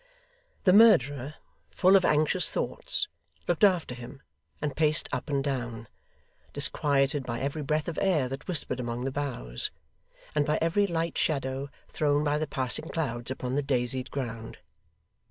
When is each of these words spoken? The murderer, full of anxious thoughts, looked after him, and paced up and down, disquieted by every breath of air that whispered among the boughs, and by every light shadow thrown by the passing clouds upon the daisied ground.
The 0.63 0.73
murderer, 0.73 1.35
full 1.69 1.95
of 1.95 2.03
anxious 2.03 2.49
thoughts, 2.49 3.07
looked 3.47 3.63
after 3.63 3.93
him, 3.93 4.23
and 4.59 4.75
paced 4.75 5.07
up 5.11 5.29
and 5.29 5.43
down, 5.43 5.87
disquieted 6.53 7.23
by 7.23 7.39
every 7.39 7.61
breath 7.61 7.87
of 7.87 7.99
air 8.01 8.27
that 8.27 8.47
whispered 8.47 8.79
among 8.79 9.01
the 9.05 9.11
boughs, 9.11 9.69
and 10.33 10.43
by 10.43 10.57
every 10.59 10.87
light 10.87 11.19
shadow 11.19 11.69
thrown 11.87 12.23
by 12.23 12.39
the 12.39 12.47
passing 12.47 12.89
clouds 12.89 13.29
upon 13.29 13.53
the 13.53 13.61
daisied 13.61 14.09
ground. 14.09 14.57